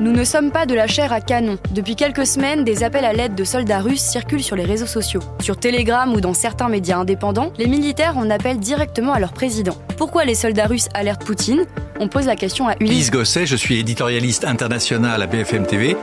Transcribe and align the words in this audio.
Nous 0.00 0.12
ne 0.12 0.24
sommes 0.24 0.50
pas 0.50 0.64
de 0.64 0.74
la 0.74 0.86
chair 0.86 1.12
à 1.12 1.20
canon. 1.20 1.58
Depuis 1.72 1.94
quelques 1.94 2.24
semaines, 2.26 2.64
des 2.64 2.84
appels 2.84 3.04
à 3.04 3.12
l'aide 3.12 3.34
de 3.34 3.44
soldats 3.44 3.80
russes 3.80 4.00
circulent 4.00 4.42
sur 4.42 4.56
les 4.56 4.64
réseaux 4.64 4.86
sociaux. 4.86 5.20
Sur 5.42 5.58
Telegram 5.58 6.10
ou 6.14 6.22
dans 6.22 6.32
certains 6.32 6.70
médias 6.70 6.96
indépendants, 6.96 7.52
les 7.58 7.66
militaires 7.66 8.16
en 8.16 8.30
appellent 8.30 8.58
directement 8.58 9.12
à 9.12 9.20
leur 9.20 9.34
président. 9.34 9.76
Pourquoi 9.98 10.24
les 10.24 10.34
soldats 10.34 10.68
russes 10.68 10.88
alertent 10.94 11.26
Poutine? 11.26 11.66
On 11.98 12.08
pose 12.08 12.24
la 12.24 12.34
question 12.34 12.66
à 12.66 12.76
Ulysse. 12.80 12.92
Ulysse 12.92 13.10
Gosset, 13.10 13.44
je 13.44 13.56
suis 13.56 13.78
éditorialiste 13.78 14.46
international 14.46 15.20
à 15.20 15.26
BFM 15.26 15.66
TV. 15.66 15.94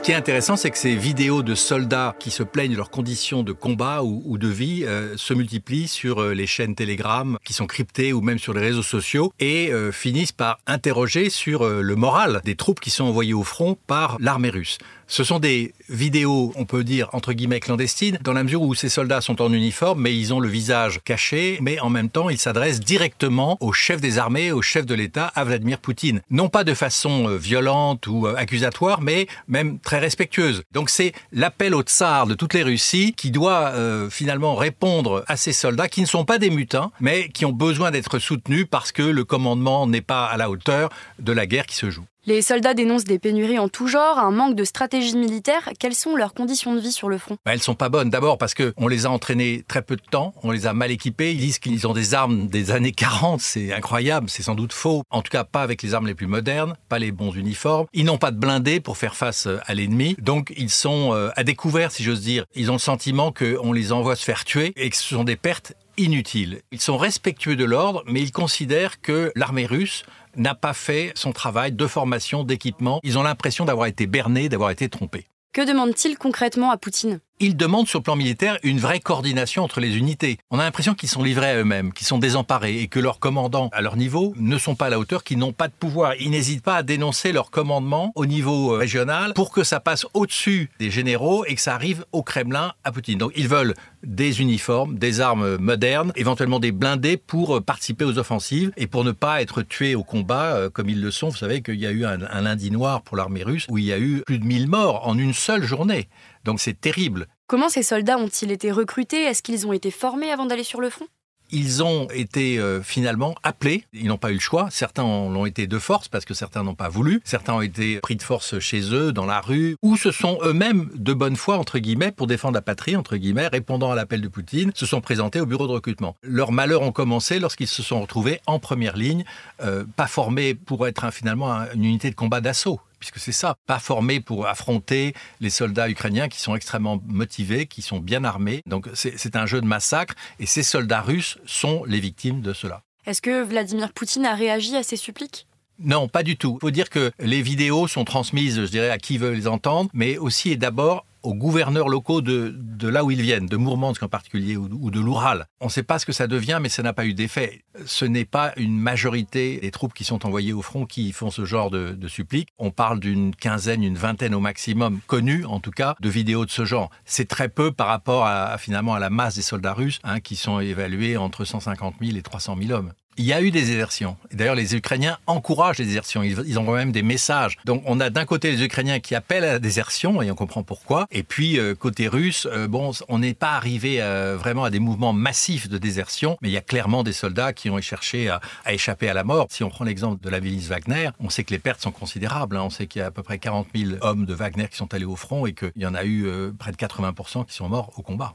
Ce 0.00 0.02
qui 0.02 0.12
est 0.12 0.14
intéressant, 0.14 0.56
c'est 0.56 0.70
que 0.70 0.78
ces 0.78 0.96
vidéos 0.96 1.42
de 1.42 1.54
soldats 1.54 2.16
qui 2.18 2.30
se 2.30 2.42
plaignent 2.42 2.72
de 2.72 2.78
leurs 2.78 2.88
conditions 2.88 3.42
de 3.42 3.52
combat 3.52 4.02
ou, 4.02 4.38
de 4.38 4.48
vie 4.48 4.82
euh, 4.86 5.14
se 5.18 5.34
multiplient 5.34 5.88
sur 5.88 6.22
euh, 6.22 6.32
les 6.32 6.46
chaînes 6.46 6.74
Telegram 6.74 7.36
qui 7.44 7.52
sont 7.52 7.66
cryptées 7.66 8.14
ou 8.14 8.22
même 8.22 8.38
sur 8.38 8.54
les 8.54 8.62
réseaux 8.62 8.82
sociaux 8.82 9.30
et 9.40 9.70
euh, 9.70 9.92
finissent 9.92 10.32
par 10.32 10.58
interroger 10.66 11.28
sur 11.28 11.68
le 11.68 11.96
moral 11.96 12.40
des 12.46 12.56
troupes 12.56 12.80
qui 12.80 12.88
sont 12.88 13.04
envoyées 13.04 13.34
au 13.34 13.42
front 13.42 13.76
par 13.86 14.16
l'armée 14.20 14.48
russe. 14.48 14.78
Ce 15.12 15.24
sont 15.24 15.40
des 15.40 15.74
vidéos, 15.88 16.52
on 16.54 16.64
peut 16.66 16.84
dire, 16.84 17.08
entre 17.12 17.32
guillemets, 17.32 17.58
clandestines, 17.58 18.20
dans 18.22 18.32
la 18.32 18.44
mesure 18.44 18.62
où 18.62 18.76
ces 18.76 18.88
soldats 18.88 19.20
sont 19.20 19.42
en 19.42 19.52
uniforme, 19.52 20.02
mais 20.02 20.16
ils 20.16 20.32
ont 20.32 20.38
le 20.38 20.48
visage 20.48 21.00
caché, 21.04 21.58
mais 21.60 21.80
en 21.80 21.90
même 21.90 22.10
temps, 22.10 22.30
ils 22.30 22.38
s'adressent 22.38 22.78
directement 22.78 23.56
au 23.58 23.72
chef 23.72 24.00
des 24.00 24.18
armées, 24.18 24.52
au 24.52 24.62
chef 24.62 24.86
de 24.86 24.94
l'État, 24.94 25.26
à 25.34 25.42
Vladimir 25.42 25.78
Poutine. 25.78 26.22
Non 26.30 26.48
pas 26.48 26.62
de 26.62 26.74
façon 26.74 27.28
euh, 27.28 27.36
violente 27.36 28.06
ou 28.06 28.28
euh, 28.28 28.36
accusatoire, 28.36 29.00
mais 29.00 29.26
même 29.48 29.80
très 29.80 29.98
respectueuse. 29.98 30.62
Donc 30.70 30.90
c'est 30.90 31.12
l'appel 31.32 31.74
au 31.74 31.82
tsar 31.82 32.28
de 32.28 32.34
toutes 32.34 32.54
les 32.54 32.62
Russies 32.62 33.12
qui 33.16 33.32
doit 33.32 33.72
euh, 33.74 34.08
finalement 34.10 34.54
répondre 34.54 35.24
à 35.26 35.36
ces 35.36 35.52
soldats 35.52 35.88
qui 35.88 36.02
ne 36.02 36.06
sont 36.06 36.24
pas 36.24 36.38
des 36.38 36.50
mutins, 36.50 36.92
mais 37.00 37.30
qui 37.30 37.44
ont 37.44 37.52
besoin 37.52 37.90
d'être 37.90 38.20
soutenus 38.20 38.66
parce 38.70 38.92
que 38.92 39.02
le 39.02 39.24
commandement 39.24 39.88
n'est 39.88 40.02
pas 40.02 40.26
à 40.26 40.36
la 40.36 40.48
hauteur 40.48 40.88
de 41.18 41.32
la 41.32 41.48
guerre 41.48 41.66
qui 41.66 41.74
se 41.74 41.90
joue. 41.90 42.04
Les 42.26 42.42
soldats 42.42 42.74
dénoncent 42.74 43.04
des 43.04 43.18
pénuries 43.18 43.58
en 43.58 43.70
tout 43.70 43.86
genre, 43.86 44.18
un 44.18 44.30
manque 44.30 44.54
de 44.54 44.64
stratégie 44.64 45.16
militaire. 45.16 45.70
Quelles 45.78 45.94
sont 45.94 46.16
leurs 46.16 46.34
conditions 46.34 46.74
de 46.74 46.80
vie 46.80 46.92
sur 46.92 47.08
le 47.08 47.16
front? 47.16 47.38
Bah, 47.46 47.52
Elles 47.54 47.62
sont 47.62 47.74
pas 47.74 47.88
bonnes. 47.88 48.10
D'abord 48.10 48.36
parce 48.36 48.52
qu'on 48.52 48.88
les 48.88 49.06
a 49.06 49.10
entraînés 49.10 49.64
très 49.66 49.80
peu 49.80 49.96
de 49.96 50.02
temps, 50.02 50.34
on 50.42 50.50
les 50.50 50.66
a 50.66 50.74
mal 50.74 50.90
équipés. 50.90 51.32
Ils 51.32 51.38
disent 51.38 51.58
qu'ils 51.58 51.86
ont 51.86 51.94
des 51.94 52.12
armes 52.12 52.46
des 52.48 52.72
années 52.72 52.92
40, 52.92 53.40
c'est 53.40 53.72
incroyable, 53.72 54.28
c'est 54.28 54.42
sans 54.42 54.54
doute 54.54 54.74
faux. 54.74 55.02
En 55.08 55.22
tout 55.22 55.30
cas, 55.30 55.44
pas 55.44 55.62
avec 55.62 55.82
les 55.82 55.94
armes 55.94 56.08
les 56.08 56.14
plus 56.14 56.26
modernes, 56.26 56.76
pas 56.90 56.98
les 56.98 57.10
bons 57.10 57.32
uniformes. 57.32 57.86
Ils 57.94 58.04
n'ont 58.04 58.18
pas 58.18 58.32
de 58.32 58.38
blindés 58.38 58.80
pour 58.80 58.98
faire 58.98 59.16
face 59.16 59.46
euh, 59.46 59.58
à 59.64 59.72
l'ennemi, 59.72 60.14
donc 60.20 60.52
ils 60.58 60.68
sont 60.68 61.14
euh, 61.14 61.30
à 61.36 61.42
découvert, 61.42 61.90
si 61.90 62.02
j'ose 62.04 62.20
dire. 62.20 62.44
Ils 62.54 62.70
ont 62.70 62.74
le 62.74 62.78
sentiment 62.80 63.32
qu'on 63.32 63.72
les 63.72 63.92
envoie 63.92 64.14
se 64.14 64.24
faire 64.24 64.44
tuer 64.44 64.74
et 64.76 64.90
que 64.90 64.96
ce 64.96 65.14
sont 65.14 65.24
des 65.24 65.36
pertes 65.36 65.72
inutiles. 66.00 66.62
Ils 66.72 66.80
sont 66.80 66.96
respectueux 66.96 67.56
de 67.56 67.64
l'ordre, 67.64 68.02
mais 68.06 68.20
ils 68.20 68.32
considèrent 68.32 69.00
que 69.00 69.32
l'armée 69.36 69.66
russe 69.66 70.04
n'a 70.36 70.54
pas 70.54 70.74
fait 70.74 71.12
son 71.14 71.32
travail 71.32 71.72
de 71.72 71.86
formation, 71.86 72.44
d'équipement. 72.44 73.00
Ils 73.02 73.18
ont 73.18 73.22
l'impression 73.22 73.64
d'avoir 73.64 73.86
été 73.86 74.06
bernés, 74.06 74.48
d'avoir 74.48 74.70
été 74.70 74.88
trompés. 74.88 75.26
Que 75.52 75.66
demande-t-il 75.66 76.16
concrètement 76.16 76.70
à 76.70 76.76
Poutine? 76.76 77.18
Ils 77.40 77.56
demandent 77.56 77.88
sur 77.88 77.98
le 77.98 78.02
plan 78.04 78.14
militaire 78.14 78.58
une 78.62 78.78
vraie 78.78 79.00
coordination 79.00 79.64
entre 79.64 79.80
les 79.80 79.96
unités. 79.96 80.38
On 80.50 80.58
a 80.58 80.62
l'impression 80.62 80.94
qu'ils 80.94 81.08
sont 81.08 81.24
livrés 81.24 81.48
à 81.48 81.56
eux-mêmes, 81.56 81.92
qu'ils 81.92 82.06
sont 82.06 82.18
désemparés 82.18 82.80
et 82.80 82.86
que 82.86 83.00
leurs 83.00 83.18
commandants 83.18 83.70
à 83.72 83.80
leur 83.80 83.96
niveau 83.96 84.34
ne 84.36 84.58
sont 84.58 84.76
pas 84.76 84.86
à 84.86 84.90
la 84.90 84.98
hauteur, 85.00 85.24
qu'ils 85.24 85.38
n'ont 85.38 85.54
pas 85.54 85.66
de 85.66 85.72
pouvoir. 85.72 86.14
Ils 86.20 86.30
n'hésitent 86.30 86.62
pas 86.62 86.76
à 86.76 86.82
dénoncer 86.84 87.32
leur 87.32 87.50
commandement 87.50 88.12
au 88.14 88.26
niveau 88.26 88.74
euh, 88.74 88.76
régional 88.76 89.32
pour 89.32 89.50
que 89.50 89.64
ça 89.64 89.80
passe 89.80 90.06
au-dessus 90.14 90.70
des 90.78 90.90
généraux 90.90 91.44
et 91.46 91.54
que 91.54 91.60
ça 91.62 91.74
arrive 91.74 92.04
au 92.12 92.22
Kremlin 92.22 92.74
à 92.84 92.92
Poutine. 92.92 93.18
Donc 93.18 93.32
ils 93.34 93.48
veulent 93.48 93.74
des 94.02 94.40
uniformes, 94.40 94.98
des 94.98 95.20
armes 95.20 95.56
modernes, 95.56 96.12
éventuellement 96.16 96.58
des 96.58 96.72
blindés 96.72 97.16
pour 97.16 97.56
euh, 97.56 97.60
participer 97.60 98.04
aux 98.04 98.18
offensives 98.18 98.72
et 98.76 98.86
pour 98.86 99.04
ne 99.04 99.12
pas 99.12 99.42
être 99.42 99.62
tués 99.62 99.94
au 99.94 100.04
combat 100.04 100.54
euh, 100.54 100.70
comme 100.70 100.88
ils 100.88 101.00
le 101.00 101.10
sont. 101.10 101.28
Vous 101.28 101.36
savez 101.36 101.62
qu'il 101.62 101.80
y 101.80 101.86
a 101.86 101.90
eu 101.90 102.04
un, 102.04 102.22
un 102.22 102.40
lundi 102.42 102.70
noir 102.70 103.02
pour 103.02 103.16
l'armée 103.16 103.42
russe 103.42 103.66
où 103.68 103.78
il 103.78 103.84
y 103.84 103.92
a 103.92 103.98
eu 103.98 104.22
plus 104.26 104.38
de 104.38 104.44
1000 104.44 104.68
morts 104.68 105.06
en 105.06 105.18
une 105.18 105.34
seule 105.34 105.62
journée. 105.62 106.08
Donc 106.44 106.60
c'est 106.60 106.80
terrible. 106.80 107.26
Comment 107.46 107.68
ces 107.68 107.82
soldats 107.82 108.16
ont-ils 108.16 108.52
été 108.52 108.70
recrutés? 108.70 109.22
Est-ce 109.22 109.42
qu'ils 109.42 109.66
ont 109.66 109.72
été 109.72 109.90
formés 109.90 110.30
avant 110.30 110.46
d'aller 110.46 110.64
sur 110.64 110.80
le 110.80 110.88
front? 110.88 111.06
Ils 111.52 111.82
ont 111.82 112.08
été 112.12 112.58
euh, 112.58 112.82
finalement 112.82 113.34
appelés. 113.42 113.84
Ils 113.92 114.06
n'ont 114.06 114.18
pas 114.18 114.30
eu 114.30 114.34
le 114.34 114.40
choix. 114.40 114.68
Certains 114.70 115.02
l'ont 115.02 115.46
été 115.46 115.66
de 115.66 115.78
force 115.78 116.08
parce 116.08 116.24
que 116.24 116.34
certains 116.34 116.62
n'ont 116.62 116.74
pas 116.74 116.88
voulu. 116.88 117.20
Certains 117.24 117.54
ont 117.54 117.60
été 117.60 118.00
pris 118.00 118.16
de 118.16 118.22
force 118.22 118.58
chez 118.58 118.92
eux, 118.92 119.12
dans 119.12 119.26
la 119.26 119.40
rue, 119.40 119.76
ou 119.82 119.96
se 119.96 120.10
sont 120.10 120.38
eux-mêmes 120.42 120.90
de 120.94 121.12
bonne 121.12 121.36
foi, 121.36 121.56
entre 121.56 121.78
guillemets, 121.78 122.12
pour 122.12 122.26
défendre 122.26 122.54
la 122.54 122.62
patrie, 122.62 122.96
entre 122.96 123.16
guillemets, 123.16 123.48
répondant 123.48 123.92
à 123.92 123.94
l'appel 123.94 124.20
de 124.20 124.28
Poutine, 124.28 124.72
se 124.74 124.86
sont 124.86 125.00
présentés 125.00 125.40
au 125.40 125.46
bureau 125.46 125.66
de 125.66 125.72
recrutement. 125.72 126.16
Leurs 126.22 126.52
malheurs 126.52 126.82
ont 126.82 126.92
commencé 126.92 127.38
lorsqu'ils 127.38 127.68
se 127.68 127.82
sont 127.82 128.00
retrouvés 128.00 128.40
en 128.46 128.58
première 128.58 128.96
ligne, 128.96 129.24
euh, 129.62 129.84
pas 129.96 130.06
formés 130.06 130.54
pour 130.54 130.86
être 130.86 131.12
finalement 131.12 131.64
une 131.74 131.84
unité 131.84 132.10
de 132.10 132.14
combat 132.14 132.40
d'assaut 132.40 132.80
puisque 133.00 133.18
c'est 133.18 133.32
ça, 133.32 133.56
pas 133.66 133.80
formés 133.80 134.20
pour 134.20 134.46
affronter 134.46 135.14
les 135.40 135.50
soldats 135.50 135.88
ukrainiens 135.88 136.28
qui 136.28 136.38
sont 136.38 136.54
extrêmement 136.54 137.02
motivés, 137.06 137.66
qui 137.66 137.82
sont 137.82 137.98
bien 137.98 138.22
armés. 138.22 138.62
Donc 138.66 138.88
c'est 138.94 139.34
un 139.36 139.46
jeu 139.46 139.60
de 139.60 139.66
massacre 139.66 140.14
et 140.38 140.46
ces 140.46 140.62
soldats 140.62 141.00
russes 141.00 141.38
sont 141.46 141.82
les 141.86 141.98
victimes 141.98 142.42
de 142.42 142.52
cela. 142.52 142.82
Est-ce 143.06 143.22
que 143.22 143.42
Vladimir 143.42 143.92
Poutine 143.92 144.26
a 144.26 144.34
réagi 144.34 144.76
à 144.76 144.82
ces 144.82 144.96
suppliques? 144.96 145.46
Non, 145.82 146.08
pas 146.08 146.22
du 146.22 146.36
tout. 146.36 146.58
Il 146.58 146.60
faut 146.60 146.70
dire 146.70 146.90
que 146.90 147.10
les 147.18 147.40
vidéos 147.40 147.88
sont 147.88 148.04
transmises, 148.04 148.60
je 148.60 148.70
dirais, 148.70 148.90
à 148.90 148.98
qui 148.98 149.16
veut 149.16 149.32
les 149.32 149.48
entendre, 149.48 149.88
mais 149.94 150.18
aussi 150.18 150.50
et 150.50 150.56
d'abord 150.56 151.06
aux 151.22 151.34
gouverneurs 151.34 151.88
locaux 151.88 152.20
de, 152.20 152.54
là 152.82 153.04
où 153.04 153.10
ils 153.10 153.22
viennent, 153.22 153.46
de 153.46 153.56
Mourmansk 153.56 154.02
en 154.02 154.08
particulier 154.08 154.56
ou, 154.56 154.90
de 154.90 155.00
l'Oural. 155.00 155.46
On 155.60 155.66
ne 155.66 155.70
sait 155.70 155.82
pas 155.82 155.98
ce 155.98 156.06
que 156.06 156.12
ça 156.12 156.26
devient, 156.26 156.58
mais 156.60 156.68
ça 156.68 156.82
n'a 156.82 156.92
pas 156.92 157.04
eu 157.04 157.14
d'effet. 157.14 157.62
Ce 157.86 158.04
n'est 158.04 158.24
pas 158.24 158.52
une 158.56 158.78
majorité 158.78 159.58
des 159.60 159.70
troupes 159.70 159.94
qui 159.94 160.04
sont 160.04 160.26
envoyées 160.26 160.52
au 160.52 160.62
front 160.62 160.86
qui 160.86 161.12
font 161.12 161.30
ce 161.30 161.44
genre 161.44 161.70
de, 161.70 161.92
de 161.92 162.08
suppliques. 162.08 162.48
On 162.58 162.70
parle 162.70 163.00
d'une 163.00 163.34
quinzaine, 163.34 163.82
une 163.82 163.96
vingtaine 163.96 164.34
au 164.34 164.40
maximum, 164.40 165.00
connues 165.06 165.44
en 165.44 165.60
tout 165.60 165.70
cas, 165.70 165.94
de 166.00 166.08
vidéos 166.08 166.44
de 166.44 166.50
ce 166.50 166.64
genre. 166.64 166.90
C'est 167.04 167.28
très 167.28 167.48
peu 167.48 167.72
par 167.72 167.86
rapport 167.86 168.26
à, 168.26 168.58
finalement 168.58 168.94
à 168.94 168.98
la 168.98 169.10
masse 169.10 169.36
des 169.36 169.42
soldats 169.42 169.74
russes, 169.74 170.00
hein, 170.04 170.20
qui 170.20 170.36
sont 170.36 170.60
évalués 170.60 171.16
entre 171.16 171.44
150 171.44 171.96
000 172.00 172.16
et 172.16 172.22
300 172.22 172.56
000 172.60 172.72
hommes. 172.72 172.92
Il 173.20 173.26
y 173.26 173.34
a 173.34 173.42
eu 173.42 173.50
des 173.50 173.60
désertions. 173.60 174.16
D'ailleurs, 174.32 174.54
les 174.54 174.74
Ukrainiens 174.74 175.18
encouragent 175.26 175.76
les 175.76 175.84
désertions. 175.84 176.22
Ils, 176.22 176.42
ils 176.46 176.58
envoient 176.58 176.78
même 176.78 176.90
des 176.90 177.02
messages. 177.02 177.58
Donc, 177.66 177.82
on 177.84 178.00
a 178.00 178.08
d'un 178.08 178.24
côté 178.24 178.50
les 178.50 178.64
Ukrainiens 178.64 178.98
qui 178.98 179.14
appellent 179.14 179.44
à 179.44 179.52
la 179.52 179.58
désertion, 179.58 180.22
et 180.22 180.30
on 180.30 180.34
comprend 180.34 180.62
pourquoi. 180.62 181.06
Et 181.10 181.22
puis, 181.22 181.58
euh, 181.58 181.74
côté 181.74 182.08
russe, 182.08 182.48
euh, 182.50 182.66
on 183.10 183.18
n'est 183.18 183.34
pas 183.34 183.52
arrivé 183.52 184.00
euh, 184.00 184.38
vraiment 184.38 184.64
à 184.64 184.70
des 184.70 184.78
mouvements 184.78 185.12
massifs 185.12 185.68
de 185.68 185.76
désertion, 185.76 186.38
mais 186.40 186.48
il 186.48 186.52
y 186.52 186.56
a 186.56 186.62
clairement 186.62 187.02
des 187.02 187.12
soldats 187.12 187.52
qui 187.52 187.68
ont 187.68 187.78
cherché 187.82 188.30
à, 188.30 188.40
échapper 188.72 189.10
à 189.10 189.12
la 189.12 189.22
mort. 189.22 189.48
Si 189.50 189.64
on 189.64 189.68
prend 189.68 189.84
l'exemple 189.84 190.24
de 190.24 190.30
la 190.30 190.40
milice 190.40 190.68
Wagner, 190.68 191.10
on 191.20 191.28
sait 191.28 191.44
que 191.44 191.52
les 191.52 191.58
pertes 191.58 191.82
sont 191.82 191.92
considérables. 191.92 192.56
Hein. 192.56 192.62
On 192.62 192.70
sait 192.70 192.86
qu'il 192.86 193.00
y 193.00 193.02
a 193.02 193.08
à 193.08 193.10
peu 193.10 193.22
près 193.22 193.38
40 193.38 193.66
000 193.76 193.98
hommes 194.00 194.24
de 194.24 194.32
Wagner 194.32 194.68
qui 194.70 194.78
sont 194.78 194.94
allés 194.94 195.04
au 195.04 195.16
front 195.16 195.44
et 195.44 195.52
qu'il 195.52 195.72
y 195.76 195.84
en 195.84 195.94
a 195.94 196.06
eu 196.06 196.26
près 196.58 196.72
de 196.72 196.78
80% 196.78 197.44
qui 197.44 197.54
sont 197.54 197.68
morts 197.68 197.92
au 197.98 198.02
combat. 198.02 198.34